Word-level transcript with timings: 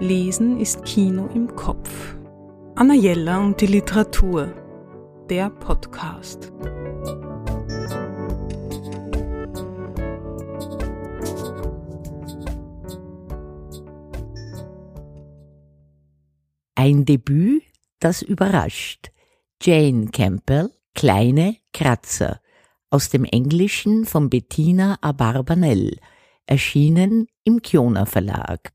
Lesen 0.00 0.58
ist 0.58 0.82
Kino 0.86 1.28
im 1.34 1.54
Kopf. 1.56 2.16
Anna 2.74 2.94
Jella 2.94 3.38
und 3.38 3.60
die 3.60 3.66
Literatur. 3.66 4.50
Der 5.28 5.50
Podcast. 5.50 6.50
Ein 16.74 17.04
Debüt, 17.04 17.62
das 17.98 18.22
überrascht. 18.22 19.10
Jane 19.60 20.06
Campbell, 20.06 20.70
Kleine 20.94 21.56
Kratzer, 21.74 22.40
aus 22.88 23.10
dem 23.10 23.24
Englischen 23.24 24.06
von 24.06 24.30
Bettina 24.30 24.96
Abarbanel, 25.02 25.98
erschienen 26.46 27.26
im 27.44 27.60
Kiona 27.60 28.06
Verlag. 28.06 28.72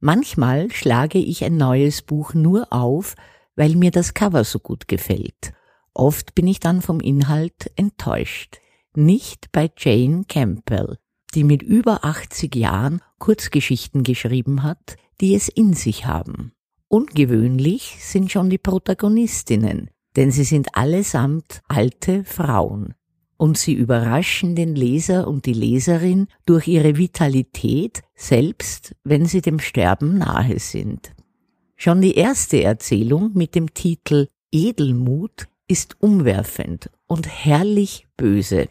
Manchmal 0.00 0.70
schlage 0.70 1.18
ich 1.18 1.44
ein 1.44 1.58
neues 1.58 2.00
Buch 2.00 2.32
nur 2.32 2.72
auf, 2.72 3.14
weil 3.54 3.76
mir 3.76 3.90
das 3.90 4.14
Cover 4.14 4.44
so 4.44 4.58
gut 4.58 4.88
gefällt. 4.88 5.52
Oft 5.92 6.34
bin 6.34 6.46
ich 6.46 6.58
dann 6.58 6.80
vom 6.80 7.00
Inhalt 7.00 7.70
enttäuscht. 7.76 8.58
Nicht 8.94 9.52
bei 9.52 9.70
Jane 9.76 10.24
Campbell, 10.26 10.96
die 11.34 11.44
mit 11.44 11.62
über 11.62 12.04
80 12.04 12.54
Jahren 12.56 13.02
Kurzgeschichten 13.18 14.02
geschrieben 14.02 14.62
hat, 14.62 14.96
die 15.20 15.34
es 15.34 15.48
in 15.48 15.74
sich 15.74 16.06
haben. 16.06 16.52
Ungewöhnlich 16.88 17.98
sind 18.00 18.32
schon 18.32 18.48
die 18.48 18.58
Protagonistinnen, 18.58 19.90
denn 20.16 20.30
sie 20.30 20.44
sind 20.44 20.74
allesamt 20.74 21.60
alte 21.68 22.24
Frauen 22.24 22.94
und 23.40 23.56
sie 23.56 23.72
überraschen 23.72 24.54
den 24.54 24.74
Leser 24.74 25.26
und 25.26 25.46
die 25.46 25.54
Leserin 25.54 26.26
durch 26.44 26.68
ihre 26.68 26.98
Vitalität, 26.98 28.02
selbst 28.14 28.94
wenn 29.02 29.24
sie 29.24 29.40
dem 29.40 29.60
Sterben 29.60 30.18
nahe 30.18 30.58
sind. 30.58 31.14
Schon 31.74 32.02
die 32.02 32.16
erste 32.16 32.62
Erzählung 32.62 33.30
mit 33.32 33.54
dem 33.54 33.72
Titel 33.72 34.28
Edelmut 34.52 35.48
ist 35.68 36.02
umwerfend 36.02 36.90
und 37.06 37.28
herrlich 37.28 38.06
böse. 38.18 38.68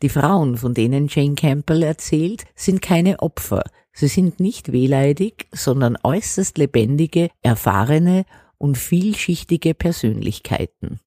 Die 0.00 0.08
Frauen, 0.08 0.56
von 0.56 0.72
denen 0.72 1.08
Jane 1.08 1.34
Campbell 1.34 1.82
erzählt, 1.82 2.44
sind 2.54 2.80
keine 2.80 3.20
Opfer, 3.20 3.64
sie 3.92 4.08
sind 4.08 4.40
nicht 4.40 4.72
wehleidig, 4.72 5.46
sondern 5.52 5.98
äußerst 6.02 6.56
lebendige, 6.56 7.28
erfahrene 7.42 8.24
und 8.56 8.78
vielschichtige 8.78 9.74
Persönlichkeiten. 9.74 11.00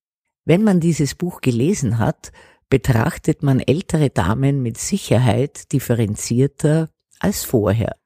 Wenn 0.44 0.62
man 0.62 0.78
dieses 0.78 1.16
Buch 1.16 1.40
gelesen 1.40 1.98
hat, 1.98 2.30
betrachtet 2.70 3.42
man 3.42 3.60
ältere 3.60 4.10
Damen 4.10 4.62
mit 4.62 4.78
Sicherheit 4.78 5.72
differenzierter 5.72 6.88
als 7.18 7.44
vorher. 7.44 7.96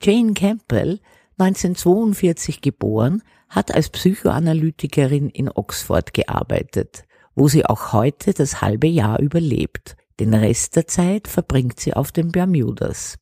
Jane 0.00 0.32
Campbell, 0.32 1.00
1942 1.38 2.60
geboren, 2.60 3.22
hat 3.48 3.74
als 3.74 3.90
Psychoanalytikerin 3.90 5.28
in 5.28 5.50
Oxford 5.50 6.14
gearbeitet, 6.14 7.04
wo 7.34 7.48
sie 7.48 7.66
auch 7.66 7.92
heute 7.92 8.32
das 8.32 8.62
halbe 8.62 8.86
Jahr 8.86 9.20
überlebt. 9.20 9.96
Den 10.20 10.32
Rest 10.34 10.76
der 10.76 10.86
Zeit 10.86 11.28
verbringt 11.28 11.80
sie 11.80 11.94
auf 11.94 12.12
den 12.12 12.32
Bermudas. 12.32 13.18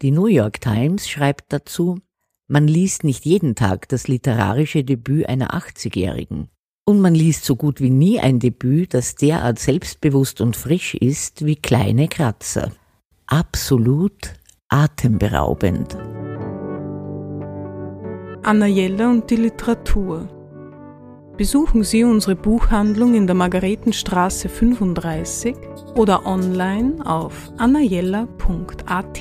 Die 0.00 0.10
New 0.10 0.26
York 0.26 0.60
Times 0.60 1.08
schreibt 1.08 1.52
dazu, 1.52 1.98
man 2.46 2.68
liest 2.68 3.04
nicht 3.04 3.24
jeden 3.24 3.54
Tag 3.54 3.88
das 3.88 4.06
literarische 4.06 4.84
Debüt 4.84 5.28
einer 5.28 5.54
80-Jährigen. 5.54 6.50
Und 6.86 7.00
man 7.00 7.14
liest 7.14 7.46
so 7.46 7.56
gut 7.56 7.80
wie 7.80 7.90
nie 7.90 8.20
ein 8.20 8.40
Debüt, 8.40 8.92
das 8.92 9.14
derart 9.14 9.58
selbstbewusst 9.58 10.42
und 10.42 10.54
frisch 10.54 10.94
ist 10.94 11.44
wie 11.44 11.56
kleine 11.56 12.08
Kratzer. 12.08 12.72
Absolut 13.26 14.34
atemberaubend. 14.68 15.96
Anna 18.42 18.66
Jella 18.66 19.10
und 19.10 19.30
die 19.30 19.36
Literatur. 19.36 20.28
Besuchen 21.38 21.82
Sie 21.82 22.04
unsere 22.04 22.36
Buchhandlung 22.36 23.14
in 23.14 23.26
der 23.26 23.34
Margaretenstraße 23.34 24.50
35 24.50 25.56
oder 25.96 26.26
online 26.26 27.04
auf 27.04 27.50
annajella.at. 27.56 29.20